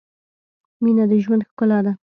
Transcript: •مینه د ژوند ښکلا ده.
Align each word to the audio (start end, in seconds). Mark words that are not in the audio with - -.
•مینه 0.83 1.03
د 1.11 1.13
ژوند 1.23 1.47
ښکلا 1.49 1.79
ده. 1.85 1.91